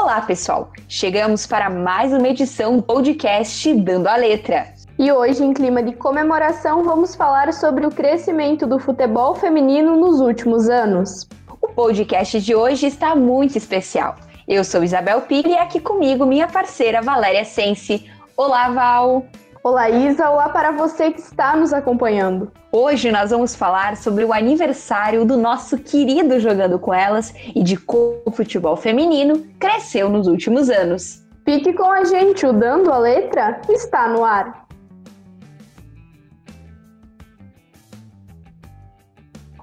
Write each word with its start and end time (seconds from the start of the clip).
Olá, 0.00 0.20
pessoal! 0.20 0.70
Chegamos 0.88 1.44
para 1.44 1.68
mais 1.68 2.12
uma 2.12 2.28
edição 2.28 2.76
do 2.76 2.82
podcast 2.84 3.74
Dando 3.74 4.06
a 4.06 4.14
Letra. 4.14 4.72
E 4.96 5.10
hoje, 5.10 5.42
em 5.42 5.52
clima 5.52 5.82
de 5.82 5.92
comemoração, 5.92 6.84
vamos 6.84 7.16
falar 7.16 7.52
sobre 7.52 7.84
o 7.84 7.90
crescimento 7.90 8.64
do 8.64 8.78
futebol 8.78 9.34
feminino 9.34 9.96
nos 9.96 10.20
últimos 10.20 10.68
anos. 10.68 11.28
O 11.60 11.66
podcast 11.66 12.40
de 12.40 12.54
hoje 12.54 12.86
está 12.86 13.16
muito 13.16 13.58
especial. 13.58 14.14
Eu 14.46 14.62
sou 14.62 14.84
Isabel 14.84 15.22
Pigli 15.22 15.54
e 15.54 15.58
aqui 15.58 15.80
comigo 15.80 16.24
minha 16.24 16.46
parceira 16.46 17.02
Valéria 17.02 17.44
Sense. 17.44 18.08
Olá, 18.36 18.70
Val! 18.70 19.26
Olá, 19.62 19.90
Isa! 19.90 20.30
Olá 20.30 20.48
para 20.48 20.70
você 20.70 21.10
que 21.10 21.20
está 21.20 21.56
nos 21.56 21.72
acompanhando. 21.72 22.52
Hoje 22.70 23.10
nós 23.10 23.30
vamos 23.30 23.56
falar 23.56 23.96
sobre 23.96 24.24
o 24.24 24.32
aniversário 24.32 25.24
do 25.24 25.36
nosso 25.36 25.76
querido 25.78 26.38
Jogando 26.38 26.78
com 26.78 26.94
Elas 26.94 27.34
e 27.54 27.62
de 27.62 27.76
como 27.76 28.22
o 28.24 28.30
futebol 28.30 28.76
feminino 28.76 29.44
cresceu 29.58 30.08
nos 30.08 30.28
últimos 30.28 30.70
anos. 30.70 31.26
Fique 31.44 31.72
com 31.72 31.90
a 31.90 32.04
gente, 32.04 32.46
o 32.46 32.52
Dando 32.52 32.92
a 32.92 32.98
Letra 32.98 33.60
está 33.68 34.08
no 34.08 34.24
ar. 34.24 34.68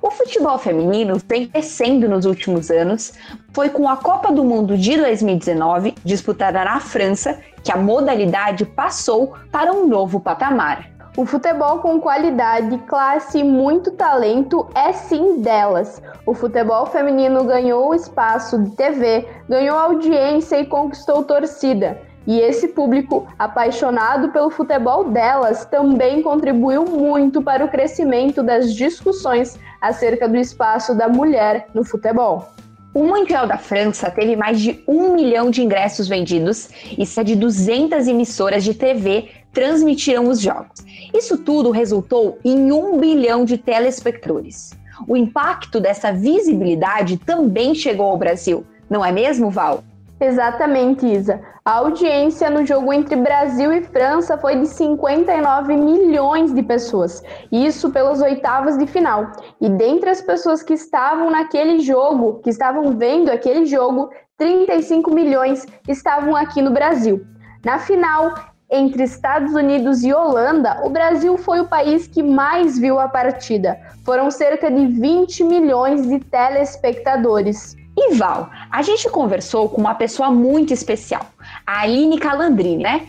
O 0.02 0.12
futebol 0.12 0.58
feminino 0.58 1.16
vem 1.26 1.48
crescendo 1.48 2.10
nos 2.10 2.26
últimos 2.26 2.70
anos. 2.70 3.14
Foi 3.54 3.70
com 3.70 3.88
a 3.88 3.96
Copa 3.96 4.32
do 4.32 4.44
Mundo 4.44 4.78
de 4.78 4.98
2019, 4.98 5.96
disputada 6.04 6.64
na 6.66 6.80
França, 6.80 7.40
que 7.66 7.72
a 7.72 7.78
modalidade 7.78 8.64
passou 8.64 9.34
para 9.52 9.74
um 9.74 9.88
novo 9.88 10.20
patamar. 10.20 10.88
O 11.18 11.26
futebol 11.26 11.80
com 11.80 12.00
qualidade, 12.00 12.78
classe 12.88 13.40
e 13.40 13.44
muito 13.44 13.90
talento 13.92 14.68
é 14.76 14.94
sim 14.94 15.42
delas. 15.42 16.00
O 16.28 16.36
futebol 16.36 16.86
feminino 16.86 17.44
ganhou 17.44 17.96
espaço 17.96 18.62
de 18.62 18.70
TV, 18.76 19.28
ganhou 19.50 19.80
audiência 19.80 20.60
e 20.60 20.68
conquistou 20.68 21.24
torcida. 21.24 22.00
E 22.28 22.40
esse 22.40 22.68
público 22.68 23.26
apaixonado 23.40 24.30
pelo 24.30 24.52
futebol 24.52 25.06
delas 25.06 25.66
também 25.66 26.22
contribuiu 26.22 26.86
muito 26.86 27.42
para 27.42 27.66
o 27.66 27.70
crescimento 27.70 28.44
das 28.44 28.74
discussões 28.74 29.58
acerca 29.82 30.30
do 30.30 30.38
espaço 30.38 30.94
da 30.94 31.10
mulher 31.10 31.68
no 31.74 31.84
futebol. 31.84 32.55
O 32.96 33.04
Mundial 33.04 33.46
da 33.46 33.58
França 33.58 34.10
teve 34.10 34.38
mais 34.38 34.58
de 34.58 34.82
um 34.88 35.16
milhão 35.16 35.52
de 35.52 35.62
ingressos 35.62 36.08
vendidos 36.08 36.70
e 36.98 37.06
cerca 37.06 37.26
de 37.26 37.36
200 37.36 38.08
emissoras 38.08 38.64
de 38.64 38.74
TV 38.74 39.32
transmitiram 39.52 40.30
os 40.30 40.40
jogos. 40.40 40.80
Isso 41.14 41.38
tudo 41.40 41.72
resultou 41.72 42.40
em 42.46 42.72
um 42.72 42.98
bilhão 42.98 43.44
de 43.44 43.58
telespectadores. 43.58 44.72
O 45.10 45.18
impacto 45.18 45.82
dessa 45.82 46.14
visibilidade 46.14 47.18
também 47.18 47.76
chegou 47.76 48.06
ao 48.06 48.18
Brasil, 48.18 48.66
não 48.90 49.04
é 49.04 49.12
mesmo, 49.12 49.52
Val? 49.52 49.84
Exatamente, 50.20 51.06
Isa. 51.06 51.42
A 51.66 51.80
audiência 51.80 52.50
no 52.50 52.66
jogo 52.66 52.94
entre 52.94 53.16
Brasil 53.18 53.74
e 53.74 53.84
França 53.84 54.38
foi 54.38 54.56
de 54.56 54.68
59 54.68 55.76
milhões 55.76 56.54
de 56.54 56.64
pessoas, 56.64 57.22
isso 57.52 57.92
pelas 57.92 58.22
oitavas 58.22 58.78
de 58.78 58.88
final. 58.88 59.32
E 59.60 59.68
dentre 59.68 60.10
as 60.10 60.22
pessoas 60.22 60.64
que 60.64 60.74
estavam 60.74 61.30
naquele 61.30 61.80
jogo, 61.80 62.40
que 62.42 62.50
estavam 62.50 62.98
vendo 62.98 63.30
aquele 63.30 63.66
jogo, 63.66 64.10
35 64.38 65.14
milhões 65.14 65.66
estavam 65.88 66.36
aqui 66.36 66.62
no 66.62 66.72
Brasil. 66.72 67.26
Na 67.66 67.80
final, 67.80 68.36
entre 68.70 69.04
Estados 69.04 69.54
Unidos 69.54 70.04
e 70.04 70.14
Holanda, 70.14 70.82
o 70.86 70.90
Brasil 70.90 71.38
foi 71.38 71.60
o 71.60 71.68
país 71.68 72.08
que 72.08 72.24
mais 72.24 72.80
viu 72.80 73.00
a 73.00 73.10
partida. 73.10 73.78
Foram 74.06 74.32
cerca 74.32 74.72
de 74.72 74.88
20 74.88 75.44
milhões 75.44 76.08
de 76.08 76.20
telespectadores. 76.20 77.76
E 77.98 78.14
Val, 78.16 78.50
a 78.70 78.82
gente 78.82 79.10
conversou 79.10 79.70
com 79.70 79.80
uma 79.80 79.96
pessoa 79.96 80.30
muito 80.30 80.74
especial, 80.74 81.26
a 81.66 81.82
Aline 81.82 82.20
Calandrini, 82.20 82.84
né? 82.84 83.08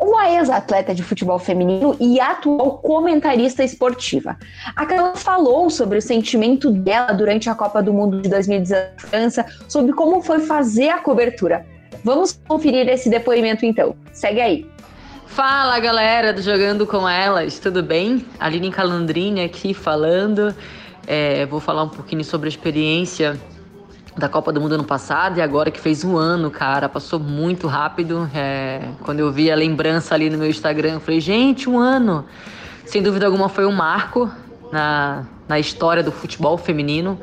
Uma 0.00 0.30
ex-atleta 0.30 0.94
de 0.94 1.02
futebol 1.02 1.40
feminino 1.40 1.96
e 1.98 2.20
atual 2.20 2.78
comentarista 2.78 3.64
esportiva. 3.64 4.38
A 4.76 4.86
Carla 4.86 5.16
falou 5.16 5.68
sobre 5.70 5.98
o 5.98 6.02
sentimento 6.02 6.70
dela 6.70 7.12
durante 7.12 7.50
a 7.50 7.54
Copa 7.54 7.82
do 7.82 7.92
Mundo 7.92 8.22
de 8.22 8.28
2019 8.28 8.92
na 8.92 9.08
França, 9.08 9.46
sobre 9.66 9.92
como 9.92 10.22
foi 10.22 10.38
fazer 10.38 10.90
a 10.90 10.98
cobertura. 10.98 11.66
Vamos 12.04 12.38
conferir 12.46 12.88
esse 12.88 13.10
depoimento 13.10 13.66
então. 13.66 13.96
Segue 14.12 14.40
aí. 14.40 14.66
Fala 15.26 15.80
galera 15.80 16.32
do 16.32 16.40
Jogando 16.40 16.86
com 16.86 17.08
Elas, 17.08 17.58
tudo 17.58 17.82
bem? 17.82 18.24
Aline 18.38 18.70
Calandrini 18.70 19.42
aqui 19.42 19.74
falando. 19.74 20.54
É, 21.08 21.44
vou 21.46 21.58
falar 21.58 21.82
um 21.82 21.88
pouquinho 21.88 22.24
sobre 22.24 22.46
a 22.46 22.50
experiência 22.50 23.38
da 24.18 24.28
Copa 24.28 24.52
do 24.52 24.60
Mundo 24.60 24.72
ano 24.72 24.84
passado 24.84 25.38
e 25.38 25.42
agora 25.42 25.70
que 25.70 25.80
fez 25.80 26.04
um 26.04 26.16
ano, 26.16 26.50
cara, 26.50 26.88
passou 26.88 27.20
muito 27.20 27.68
rápido. 27.68 28.28
É, 28.34 28.88
quando 29.04 29.20
eu 29.20 29.30
vi 29.30 29.50
a 29.50 29.54
lembrança 29.54 30.14
ali 30.14 30.28
no 30.28 30.36
meu 30.36 30.48
Instagram, 30.48 30.94
eu 30.94 31.00
falei, 31.00 31.20
gente, 31.20 31.70
um 31.70 31.78
ano. 31.78 32.24
Sem 32.84 33.00
dúvida 33.00 33.26
alguma 33.26 33.48
foi 33.48 33.64
um 33.64 33.72
marco 33.72 34.28
na, 34.72 35.24
na 35.46 35.58
história 35.58 36.02
do 36.02 36.10
futebol 36.10 36.58
feminino. 36.58 37.18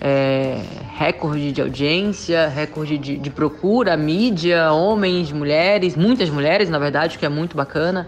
É, 0.00 0.60
recorde 0.94 1.50
de 1.50 1.62
audiência, 1.62 2.46
recorde 2.48 2.98
de, 2.98 3.16
de 3.16 3.30
procura, 3.30 3.96
mídia, 3.96 4.70
homens, 4.70 5.32
mulheres, 5.32 5.96
muitas 5.96 6.28
mulheres, 6.28 6.68
na 6.68 6.78
verdade, 6.78 7.16
o 7.16 7.18
que 7.18 7.24
é 7.24 7.28
muito 7.30 7.56
bacana. 7.56 8.06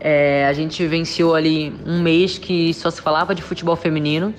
É, 0.00 0.46
a 0.48 0.52
gente 0.52 0.84
venceu 0.86 1.32
ali 1.32 1.72
um 1.86 2.00
mês 2.00 2.38
que 2.38 2.74
só 2.74 2.90
se 2.90 3.00
falava 3.00 3.36
de 3.36 3.42
futebol 3.42 3.76
feminino. 3.76 4.34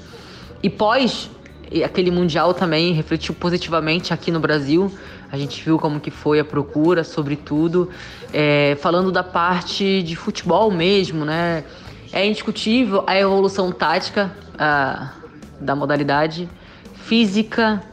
E 0.61 0.69
pós 0.69 1.29
e 1.71 1.83
aquele 1.83 2.09
mundial 2.09 2.53
também 2.53 2.93
refletiu 2.93 3.33
positivamente 3.33 4.13
aqui 4.13 4.31
no 4.31 4.39
Brasil. 4.39 4.91
A 5.31 5.37
gente 5.37 5.63
viu 5.63 5.77
como 5.77 5.99
que 5.99 6.09
foi 6.09 6.39
a 6.39 6.45
procura, 6.45 7.03
sobretudo, 7.03 7.89
é, 8.33 8.75
falando 8.81 9.11
da 9.11 9.23
parte 9.23 10.01
de 10.01 10.15
futebol 10.15 10.71
mesmo, 10.71 11.23
né? 11.23 11.63
É 12.11 12.25
indiscutível 12.25 13.03
a 13.05 13.15
evolução 13.19 13.71
tática 13.71 14.31
a, 14.57 15.13
da 15.59 15.75
modalidade, 15.75 16.49
física, 16.95 17.83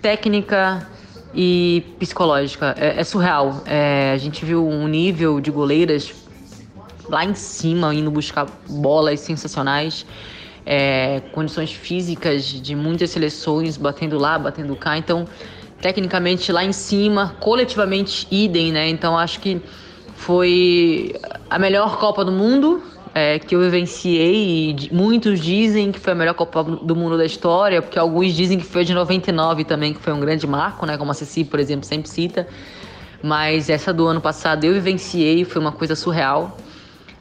técnica 0.00 0.86
e 1.34 1.84
psicológica. 1.98 2.76
É, 2.78 3.00
é 3.00 3.04
surreal. 3.04 3.62
É, 3.66 4.12
a 4.14 4.18
gente 4.18 4.44
viu 4.44 4.64
um 4.64 4.86
nível 4.86 5.40
de 5.40 5.50
goleiras 5.50 6.14
lá 7.08 7.24
em 7.24 7.34
cima, 7.34 7.92
indo 7.92 8.10
buscar 8.10 8.46
bolas 8.68 9.18
sensacionais 9.18 10.06
é, 10.70 11.22
condições 11.32 11.72
físicas 11.72 12.44
de 12.44 12.76
muitas 12.76 13.08
seleções, 13.08 13.78
batendo 13.78 14.18
lá, 14.18 14.38
batendo 14.38 14.76
cá. 14.76 14.98
Então, 14.98 15.26
tecnicamente 15.80 16.52
lá 16.52 16.62
em 16.62 16.74
cima, 16.74 17.34
coletivamente 17.40 18.28
idem, 18.30 18.70
né? 18.70 18.86
Então 18.86 19.16
acho 19.16 19.40
que 19.40 19.62
foi 20.14 21.14
a 21.48 21.58
melhor 21.58 21.96
Copa 21.96 22.22
do 22.22 22.30
Mundo 22.30 22.82
é, 23.14 23.38
que 23.38 23.54
eu 23.54 23.60
vivenciei. 23.60 24.76
E 24.78 24.94
muitos 24.94 25.40
dizem 25.40 25.90
que 25.90 25.98
foi 25.98 26.12
a 26.12 26.16
melhor 26.16 26.34
Copa 26.34 26.62
do 26.62 26.94
Mundo 26.94 27.16
da 27.16 27.24
história, 27.24 27.80
porque 27.80 27.98
alguns 27.98 28.34
dizem 28.34 28.58
que 28.58 28.66
foi 28.66 28.84
de 28.84 28.92
99 28.92 29.64
também, 29.64 29.94
que 29.94 30.02
foi 30.02 30.12
um 30.12 30.20
grande 30.20 30.46
marco, 30.46 30.84
né? 30.84 30.98
Como 30.98 31.10
a 31.10 31.14
Ceci, 31.14 31.44
por 31.44 31.58
exemplo, 31.58 31.86
sempre 31.86 32.10
cita. 32.10 32.46
Mas 33.22 33.70
essa 33.70 33.90
do 33.90 34.06
ano 34.06 34.20
passado 34.20 34.64
eu 34.64 34.74
vivenciei, 34.74 35.46
foi 35.46 35.62
uma 35.62 35.72
coisa 35.72 35.96
surreal. 35.96 36.58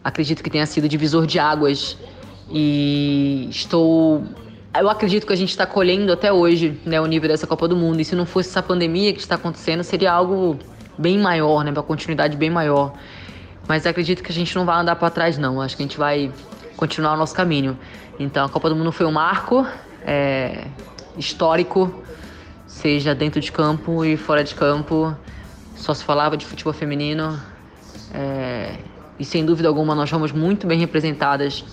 Acredito 0.04 0.44
que 0.44 0.50
tenha 0.50 0.66
sido 0.66 0.90
divisor 0.90 1.26
de 1.26 1.40
águas 1.40 1.98
e 2.50 3.48
estou. 3.50 4.24
Eu 4.74 4.90
acredito 4.90 5.26
que 5.26 5.34
a 5.34 5.36
gente 5.36 5.50
está 5.50 5.66
colhendo 5.66 6.12
até 6.12 6.32
hoje 6.32 6.80
né, 6.86 7.02
o 7.02 7.06
nível 7.06 7.30
dessa 7.30 7.48
Copa 7.48 7.68
do 7.68 7.76
Mundo. 7.76 8.00
E 8.00 8.06
se 8.06 8.16
não 8.16 8.26
fosse 8.26 8.50
essa 8.50 8.62
pandemia 8.62 9.12
que 9.12 9.20
está 9.20 9.36
acontecendo, 9.36 9.84
seria 9.84 10.12
algo 10.12 10.58
bem 10.98 11.18
maior, 11.18 11.64
né? 11.64 11.72
Uma 11.72 11.84
continuidade 11.84 12.38
bem 12.38 12.50
maior. 12.50 12.94
Mas 13.68 13.86
acredito 13.86 14.24
que 14.24 14.32
a 14.32 14.36
gente 14.36 14.56
não 14.56 14.66
vai 14.66 14.80
andar 14.80 14.96
para 14.96 15.10
trás, 15.10 15.38
não. 15.38 15.62
Acho 15.62 15.76
que 15.76 15.84
a 15.84 15.86
gente 15.86 15.98
vai 15.98 16.32
continuar 16.76 17.14
o 17.14 17.18
nosso 17.18 17.36
caminho. 17.36 17.78
Então 18.20 18.46
a 18.46 18.50
Copa 18.50 18.70
do 18.70 18.76
Mundo 18.76 18.92
foi 18.92 19.06
um 19.06 19.12
marco 19.12 19.66
é, 20.06 20.68
histórico, 21.18 22.04
seja 22.68 23.14
dentro 23.14 23.42
de 23.42 23.52
campo 23.52 24.06
e 24.06 24.16
fora 24.16 24.44
de 24.44 24.56
campo. 24.56 25.16
Só 25.76 25.94
se 25.94 26.04
falava 26.04 26.38
de 26.38 26.46
futebol 26.46 26.74
feminino. 26.74 27.40
É, 28.14 28.76
e 29.20 29.26
sem 29.26 29.44
dúvida 29.44 29.68
alguma 29.68 29.96
nós 29.96 30.10
fomos 30.10 30.32
muito 30.32 30.68
bem 30.68 30.80
representadas 30.80 31.66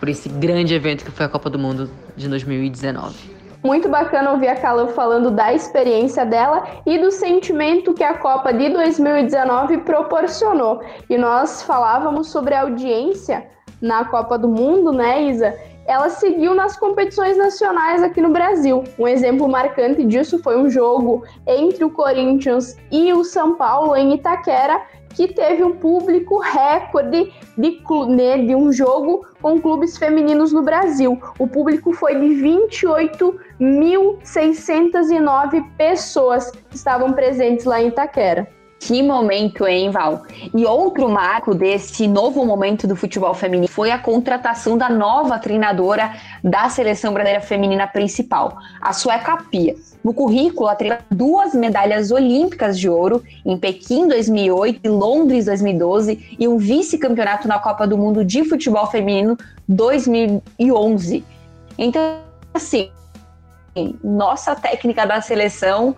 por 0.00 0.08
esse 0.08 0.30
grande 0.30 0.74
evento 0.74 1.04
que 1.04 1.10
foi 1.10 1.26
a 1.26 1.28
Copa 1.28 1.50
do 1.50 1.58
Mundo 1.58 1.90
de 2.16 2.26
2019. 2.26 3.38
Muito 3.62 3.90
bacana 3.90 4.32
ouvir 4.32 4.48
a 4.48 4.56
Carla 4.56 4.88
falando 4.88 5.30
da 5.30 5.52
experiência 5.52 6.24
dela 6.24 6.66
e 6.86 6.96
do 6.96 7.10
sentimento 7.10 7.92
que 7.92 8.02
a 8.02 8.16
Copa 8.16 8.54
de 8.54 8.70
2019 8.70 9.78
proporcionou. 9.78 10.80
E 11.10 11.18
nós 11.18 11.62
falávamos 11.62 12.28
sobre 12.28 12.54
a 12.54 12.62
audiência 12.62 13.46
na 13.78 14.06
Copa 14.06 14.38
do 14.38 14.48
Mundo, 14.48 14.92
né, 14.92 15.24
Isa? 15.24 15.54
Ela 15.86 16.08
seguiu 16.08 16.54
nas 16.54 16.78
competições 16.78 17.36
nacionais 17.36 18.02
aqui 18.02 18.22
no 18.22 18.30
Brasil. 18.30 18.84
Um 18.98 19.06
exemplo 19.06 19.46
marcante 19.46 20.04
disso 20.04 20.42
foi 20.42 20.56
um 20.56 20.70
jogo 20.70 21.22
entre 21.46 21.84
o 21.84 21.90
Corinthians 21.90 22.76
e 22.90 23.12
o 23.12 23.24
São 23.24 23.56
Paulo 23.56 23.94
em 23.94 24.14
Itaquera, 24.14 24.80
que 25.14 25.28
teve 25.28 25.62
um 25.62 25.76
público 25.76 26.38
recorde 26.38 27.32
de, 27.56 27.82
né, 28.08 28.38
de 28.38 28.54
um 28.54 28.72
jogo 28.72 29.26
com 29.40 29.60
clubes 29.60 29.98
femininos 29.98 30.52
no 30.52 30.62
Brasil. 30.62 31.20
O 31.38 31.46
público 31.46 31.92
foi 31.92 32.14
de 32.14 32.28
28.609 33.60 35.64
pessoas 35.76 36.50
que 36.50 36.76
estavam 36.76 37.12
presentes 37.12 37.64
lá 37.64 37.82
em 37.82 37.88
Itaquera. 37.88 38.59
Que 38.80 39.02
momento, 39.02 39.66
hein, 39.66 39.90
Val? 39.90 40.22
E 40.54 40.64
outro 40.64 41.06
marco 41.06 41.54
desse 41.54 42.08
novo 42.08 42.44
momento 42.46 42.86
do 42.86 42.96
futebol 42.96 43.34
feminino 43.34 43.68
foi 43.68 43.90
a 43.90 43.98
contratação 43.98 44.76
da 44.76 44.88
nova 44.88 45.38
treinadora 45.38 46.14
da 46.42 46.66
seleção 46.70 47.12
brasileira 47.12 47.42
feminina 47.42 47.86
principal, 47.86 48.56
a 48.80 48.94
sueca 48.94 49.36
Pia. 49.50 49.76
No 50.02 50.14
currículo, 50.14 50.66
ela 50.66 50.74
treinou 50.74 50.98
duas 51.10 51.54
medalhas 51.54 52.10
olímpicas 52.10 52.78
de 52.78 52.88
ouro 52.88 53.22
em 53.44 53.56
Pequim 53.58 54.08
2008 54.08 54.80
e 54.82 54.88
Londres 54.88 55.44
2012 55.44 56.36
e 56.38 56.48
um 56.48 56.56
vice-campeonato 56.56 57.46
na 57.46 57.58
Copa 57.58 57.86
do 57.86 57.98
Mundo 57.98 58.24
de 58.24 58.44
Futebol 58.44 58.86
Feminino 58.86 59.36
2011. 59.68 61.22
Então, 61.76 62.18
assim, 62.54 62.90
nossa 64.02 64.56
técnica 64.56 65.06
da 65.06 65.20
seleção 65.20 65.94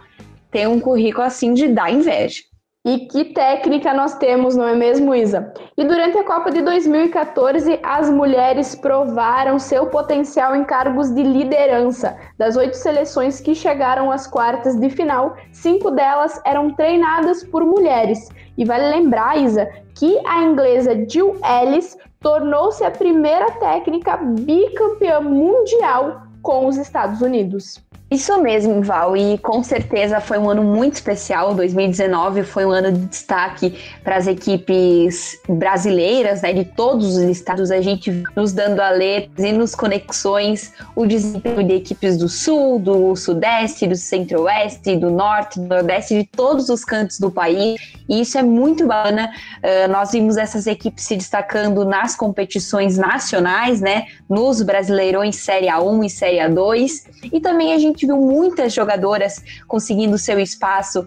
tem 0.50 0.66
um 0.66 0.80
currículo 0.80 1.24
assim 1.24 1.54
de 1.54 1.68
dar 1.68 1.92
inveja. 1.92 2.42
E 2.84 3.06
que 3.06 3.26
técnica 3.26 3.94
nós 3.94 4.18
temos, 4.18 4.56
não 4.56 4.66
é 4.66 4.74
mesmo, 4.74 5.14
Isa? 5.14 5.54
E 5.76 5.84
durante 5.84 6.18
a 6.18 6.24
Copa 6.24 6.50
de 6.50 6.62
2014, 6.62 7.78
as 7.80 8.10
mulheres 8.10 8.74
provaram 8.74 9.56
seu 9.56 9.86
potencial 9.86 10.56
em 10.56 10.64
cargos 10.64 11.14
de 11.14 11.22
liderança. 11.22 12.18
Das 12.36 12.56
oito 12.56 12.74
seleções 12.74 13.40
que 13.40 13.54
chegaram 13.54 14.10
às 14.10 14.26
quartas 14.26 14.74
de 14.74 14.90
final, 14.90 15.36
cinco 15.52 15.92
delas 15.92 16.42
eram 16.44 16.74
treinadas 16.74 17.44
por 17.44 17.64
mulheres. 17.64 18.28
E 18.58 18.64
vale 18.64 18.90
lembrar, 18.90 19.38
Isa, 19.38 19.70
que 19.94 20.18
a 20.26 20.42
inglesa 20.42 21.08
Jill 21.08 21.36
Ellis 21.62 21.96
tornou-se 22.18 22.82
a 22.82 22.90
primeira 22.90 23.48
técnica 23.60 24.16
bicampeã 24.16 25.20
mundial 25.20 26.22
com 26.42 26.66
os 26.66 26.76
Estados 26.76 27.20
Unidos. 27.20 27.80
Isso 28.12 28.42
mesmo, 28.42 28.82
Val, 28.82 29.16
e 29.16 29.38
com 29.38 29.62
certeza 29.62 30.20
foi 30.20 30.36
um 30.36 30.50
ano 30.50 30.62
muito 30.62 30.96
especial. 30.96 31.54
2019 31.54 32.42
foi 32.42 32.66
um 32.66 32.70
ano 32.70 32.92
de 32.92 33.06
destaque 33.06 33.74
para 34.04 34.16
as 34.16 34.26
equipes 34.26 35.40
brasileiras, 35.48 36.42
né, 36.42 36.52
de 36.52 36.66
todos 36.66 37.16
os 37.16 37.22
estados. 37.22 37.70
A 37.70 37.80
gente 37.80 38.22
nos 38.36 38.52
dando 38.52 38.80
a 38.80 38.90
letra 38.90 39.48
e 39.48 39.52
nos 39.52 39.74
conexões 39.74 40.74
o 40.94 41.06
desempenho 41.06 41.64
de 41.64 41.72
equipes 41.72 42.18
do 42.18 42.28
Sul, 42.28 42.78
do 42.78 43.16
Sudeste, 43.16 43.86
do 43.86 43.96
Centro-Oeste, 43.96 44.94
do 44.94 45.10
Norte, 45.10 45.58
do 45.58 45.66
Nordeste, 45.66 46.14
de 46.14 46.24
todos 46.24 46.68
os 46.68 46.84
cantos 46.84 47.18
do 47.18 47.30
país. 47.30 47.80
E 48.06 48.20
isso 48.20 48.36
é 48.36 48.42
muito 48.42 48.86
bacana. 48.86 49.30
Uh, 49.58 49.90
nós 49.90 50.12
vimos 50.12 50.36
essas 50.36 50.66
equipes 50.66 51.04
se 51.04 51.16
destacando 51.16 51.82
nas 51.82 52.14
competições 52.14 52.98
nacionais, 52.98 53.80
né, 53.80 54.04
nos 54.28 54.60
Brasileirões 54.60 55.36
Série 55.36 55.68
A1 55.68 56.04
e 56.04 56.10
Série 56.10 56.36
A2. 56.36 57.06
E 57.32 57.40
também 57.40 57.72
a 57.72 57.78
gente 57.78 58.01
gente 58.02 58.06
viu 58.06 58.16
muitas 58.16 58.72
jogadoras 58.72 59.42
conseguindo 59.66 60.18
seu 60.18 60.38
espaço 60.38 61.06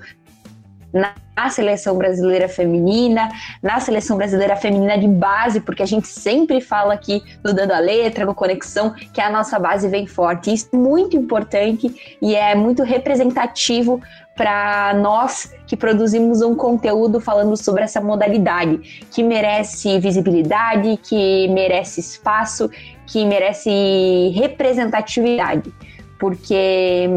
na 0.94 1.50
seleção 1.50 1.98
brasileira 1.98 2.48
feminina, 2.48 3.30
na 3.62 3.82
seleção 3.82 4.16
brasileira 4.16 4.56
feminina 4.56 4.98
de 4.98 5.10
base, 5.10 5.60
porque 5.60 5.84
a 5.84 5.86
gente 5.86 6.08
sempre 6.08 6.62
fala 6.62 6.94
aqui 6.94 7.22
no 7.44 7.54
Dando 7.54 7.74
a 7.74 7.80
Letra, 7.80 8.26
no 8.26 8.34
Conexão, 8.34 8.94
que 9.14 9.20
a 9.20 9.30
nossa 9.30 9.60
base 9.60 9.90
vem 9.90 10.08
forte. 10.08 10.54
Isso 10.54 10.70
é 10.72 10.78
muito 10.78 11.18
importante 11.18 12.18
e 12.22 12.34
é 12.34 12.56
muito 12.56 12.82
representativo 12.82 14.02
para 14.38 14.94
nós 14.94 15.54
que 15.68 15.76
produzimos 15.76 16.42
um 16.42 16.56
conteúdo 16.56 17.20
falando 17.20 17.58
sobre 17.58 17.84
essa 17.84 18.00
modalidade, 18.00 19.06
que 19.12 19.22
merece 19.22 20.00
visibilidade, 20.00 20.98
que 21.04 21.50
merece 21.50 22.00
espaço, 22.00 22.70
que 23.06 23.26
merece 23.26 24.30
representatividade 24.34 25.74
porque 26.26 27.08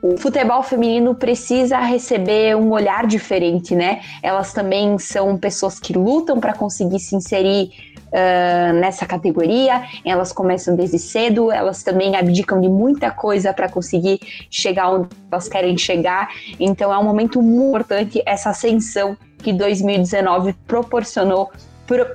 o 0.00 0.16
futebol 0.16 0.62
feminino 0.62 1.12
precisa 1.12 1.80
receber 1.80 2.56
um 2.56 2.70
olhar 2.70 3.04
diferente, 3.04 3.74
né? 3.74 4.00
Elas 4.22 4.52
também 4.52 4.96
são 4.96 5.36
pessoas 5.36 5.80
que 5.80 5.92
lutam 5.92 6.38
para 6.38 6.52
conseguir 6.52 7.00
se 7.00 7.16
inserir 7.16 7.70
uh, 8.06 8.72
nessa 8.74 9.04
categoria, 9.06 9.82
elas 10.04 10.32
começam 10.32 10.76
desde 10.76 11.00
cedo, 11.00 11.50
elas 11.50 11.82
também 11.82 12.14
abdicam 12.14 12.60
de 12.60 12.68
muita 12.68 13.10
coisa 13.10 13.52
para 13.52 13.68
conseguir 13.68 14.20
chegar 14.48 14.92
onde 14.92 15.08
elas 15.32 15.48
querem 15.48 15.76
chegar. 15.76 16.28
Então 16.60 16.92
é 16.92 16.98
um 16.98 17.04
momento 17.04 17.42
muito 17.42 17.70
importante 17.70 18.22
essa 18.24 18.50
ascensão 18.50 19.16
que 19.38 19.52
2019 19.52 20.52
proporcionou 20.68 21.50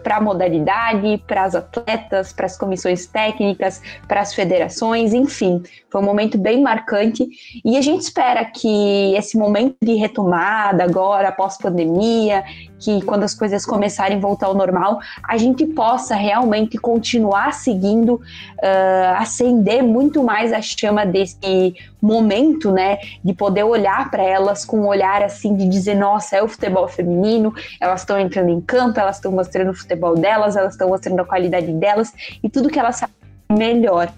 para 0.03 0.17
a 0.17 0.21
modalidade, 0.21 1.23
para 1.25 1.43
as 1.43 1.55
atletas, 1.55 2.33
para 2.33 2.45
as 2.45 2.57
comissões 2.57 3.05
técnicas, 3.05 3.81
para 4.07 4.21
as 4.21 4.33
federações, 4.33 5.13
enfim, 5.13 5.63
foi 5.89 6.01
um 6.01 6.05
momento 6.05 6.37
bem 6.37 6.61
marcante. 6.61 7.27
E 7.63 7.77
a 7.77 7.81
gente 7.81 8.01
espera 8.01 8.45
que 8.45 9.15
esse 9.15 9.37
momento 9.37 9.75
de 9.81 9.95
retomada 9.95 10.83
agora, 10.83 11.29
após 11.29 11.57
pandemia, 11.57 12.43
que 12.81 12.99
quando 13.03 13.23
as 13.23 13.35
coisas 13.35 13.63
começarem 13.63 14.17
a 14.17 14.19
voltar 14.19 14.47
ao 14.47 14.55
normal, 14.55 14.99
a 15.23 15.37
gente 15.37 15.65
possa 15.67 16.15
realmente 16.15 16.79
continuar 16.79 17.53
seguindo, 17.53 18.15
uh, 18.15 19.17
acender 19.17 19.83
muito 19.83 20.23
mais 20.23 20.51
a 20.51 20.61
chama 20.61 21.05
desse 21.05 21.75
momento, 22.01 22.71
né, 22.71 22.97
de 23.23 23.33
poder 23.33 23.63
olhar 23.63 24.09
para 24.09 24.23
elas 24.23 24.65
com 24.65 24.79
um 24.79 24.87
olhar 24.87 25.21
assim 25.21 25.55
de 25.55 25.69
dizer, 25.69 25.93
nossa, 25.93 26.37
é 26.37 26.41
o 26.41 26.47
futebol 26.47 26.87
feminino, 26.87 27.53
elas 27.79 28.01
estão 28.01 28.19
entrando 28.19 28.49
em 28.49 28.59
campo, 28.59 28.99
elas 28.99 29.17
estão 29.17 29.31
mostrando 29.31 29.69
o 29.69 29.73
futebol 29.75 30.15
delas, 30.15 30.55
elas 30.55 30.73
estão 30.73 30.89
mostrando 30.89 31.19
a 31.19 31.25
qualidade 31.25 31.71
delas 31.73 32.11
e 32.43 32.49
tudo 32.49 32.69
que 32.69 32.79
elas 32.79 32.95
sabem 32.95 33.15
melhor. 33.51 34.11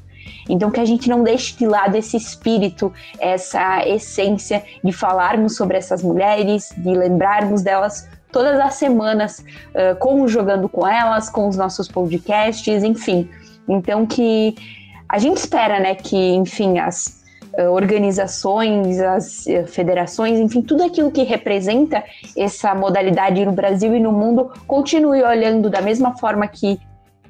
Então, 0.50 0.72
que 0.72 0.80
a 0.80 0.86
gente 0.86 1.10
não 1.10 1.24
deixe 1.24 1.56
de 1.58 1.66
lado 1.66 1.96
esse 1.96 2.18
espírito, 2.18 2.94
essa 3.20 3.86
essência 3.88 4.64
de 4.84 4.92
falarmos 4.92 5.56
sobre 5.56 5.78
essas 5.78 6.02
mulheres, 6.02 6.74
de 6.78 6.94
lembrarmos 6.94 7.62
delas 7.62 8.08
todas 8.34 8.60
as 8.60 8.74
semanas, 8.74 9.46
uh, 9.74 10.28
Jogando 10.28 10.68
com 10.68 10.86
Elas, 10.86 11.30
com 11.30 11.48
os 11.48 11.56
nossos 11.56 11.88
podcasts, 11.88 12.84
enfim. 12.84 13.30
Então, 13.70 14.06
que 14.06 14.56
a 15.08 15.18
gente 15.18 15.38
espera, 15.38 15.80
né, 15.80 15.96
que, 15.96 16.18
enfim, 16.18 16.80
as 16.80 17.24
organizações, 17.72 19.00
as 19.00 19.46
federações, 19.68 20.40
enfim, 20.40 20.64
tudo 20.64 20.84
aquilo 20.84 21.12
que 21.12 21.22
representa 21.22 22.04
essa 22.36 22.74
modalidade 22.74 23.46
no 23.46 23.52
Brasil 23.52 23.96
e 23.96 24.00
no 24.00 24.12
mundo 24.12 24.52
continue 24.66 25.22
olhando 25.22 25.70
da 25.70 25.80
mesma 25.80 26.18
forma 26.18 26.48
que 26.48 26.80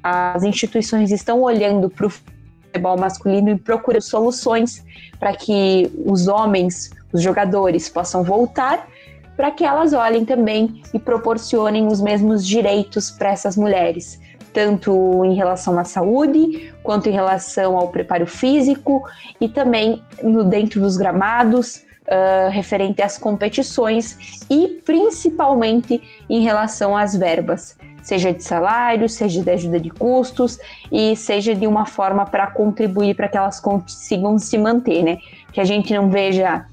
as 0.02 0.42
instituições 0.42 1.10
estão 1.10 1.42
olhando 1.42 1.90
para 1.90 2.06
o 2.06 2.10
futebol 2.10 2.98
masculino 2.98 3.50
e 3.50 3.56
procurando 3.56 4.02
soluções 4.02 4.84
para 5.18 5.34
que 5.34 5.90
os 6.04 6.26
homens, 6.26 6.90
os 7.12 7.22
jogadores, 7.22 7.88
possam 7.88 8.22
voltar 8.22 8.88
para 9.36 9.50
que 9.50 9.64
elas 9.64 9.92
olhem 9.92 10.24
também 10.24 10.82
e 10.92 10.98
proporcionem 10.98 11.86
os 11.86 12.00
mesmos 12.00 12.46
direitos 12.46 13.10
para 13.10 13.30
essas 13.30 13.56
mulheres, 13.56 14.20
tanto 14.52 15.24
em 15.24 15.34
relação 15.34 15.78
à 15.78 15.84
saúde, 15.84 16.72
quanto 16.82 17.08
em 17.08 17.12
relação 17.12 17.76
ao 17.76 17.88
preparo 17.88 18.26
físico 18.26 19.02
e 19.40 19.48
também 19.48 20.02
no 20.22 20.44
dentro 20.44 20.80
dos 20.80 20.96
gramados, 20.96 21.84
uh, 22.04 22.50
referente 22.50 23.02
às 23.02 23.18
competições 23.18 24.44
e 24.48 24.80
principalmente 24.84 26.02
em 26.28 26.42
relação 26.42 26.96
às 26.96 27.16
verbas, 27.16 27.76
seja 28.02 28.32
de 28.32 28.44
salário, 28.44 29.08
seja 29.08 29.42
de 29.42 29.50
ajuda 29.50 29.80
de 29.80 29.90
custos 29.90 30.58
e 30.92 31.16
seja 31.16 31.54
de 31.54 31.66
uma 31.66 31.86
forma 31.86 32.26
para 32.26 32.46
contribuir 32.46 33.14
para 33.14 33.28
que 33.28 33.36
elas 33.36 33.58
consigam 33.58 34.38
se 34.38 34.58
manter, 34.58 35.02
né? 35.02 35.18
Que 35.52 35.60
a 35.60 35.64
gente 35.64 35.92
não 35.94 36.10
veja 36.10 36.66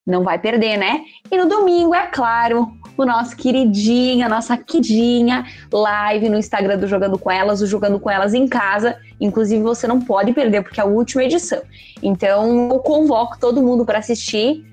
Não 0.04 0.24
vai 0.24 0.38
perder, 0.38 0.76
né? 0.76 1.02
E 1.30 1.36
no 1.36 1.46
domingo, 1.46 1.94
é 1.94 2.08
claro, 2.08 2.66
o 3.02 3.06
nosso 3.06 3.36
queridinho, 3.36 4.24
a 4.26 4.28
nossa 4.28 4.56
queridinha 4.56 5.46
live 5.72 6.28
no 6.28 6.36
Instagram 6.36 6.78
do 6.78 6.86
Jogando 6.86 7.18
com 7.18 7.30
Elas, 7.30 7.60
o 7.60 7.66
Jogando 7.66 7.98
com 8.00 8.10
Elas 8.10 8.34
em 8.34 8.46
casa. 8.46 8.96
Inclusive, 9.20 9.62
você 9.62 9.86
não 9.86 10.00
pode 10.00 10.32
perder, 10.32 10.62
porque 10.62 10.80
é 10.80 10.82
a 10.82 10.86
última 10.86 11.24
edição. 11.24 11.62
Então, 12.02 12.70
eu 12.70 12.78
convoco 12.80 13.38
todo 13.38 13.62
mundo 13.62 13.84
para 13.84 13.98
assistir, 13.98 14.64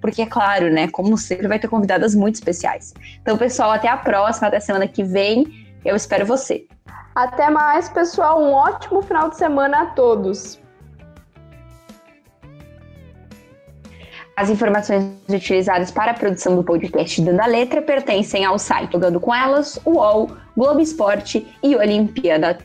porque 0.00 0.22
é 0.22 0.26
claro, 0.26 0.70
né? 0.70 0.88
Como 0.88 1.16
sempre, 1.16 1.48
vai 1.48 1.58
ter 1.58 1.68
convidadas 1.68 2.14
muito 2.14 2.36
especiais. 2.36 2.94
Então, 3.20 3.36
pessoal, 3.36 3.70
até 3.70 3.88
a 3.88 3.96
próxima, 3.96 4.48
até 4.48 4.60
semana 4.60 4.86
que 4.86 5.02
vem. 5.02 5.46
Eu 5.84 5.96
espero 5.96 6.24
você. 6.24 6.66
Até 7.14 7.50
mais, 7.50 7.88
pessoal. 7.88 8.42
Um 8.42 8.52
ótimo 8.52 9.02
final 9.02 9.28
de 9.28 9.36
semana 9.36 9.82
a 9.82 9.86
todos. 9.86 10.61
As 14.36 14.48
informações 14.48 15.04
utilizadas 15.28 15.90
para 15.90 16.12
a 16.12 16.14
produção 16.14 16.56
do 16.56 16.64
podcast 16.64 17.20
Dando 17.20 17.40
a 17.40 17.46
Letra 17.46 17.82
pertencem 17.82 18.44
ao 18.44 18.58
site 18.58 18.92
Jogando 18.92 19.20
com 19.20 19.34
Elas, 19.34 19.78
UOL, 19.84 20.30
Globo 20.56 20.80
Esporte 20.80 21.46
e 21.62 21.76
Olimpíada. 21.76 22.58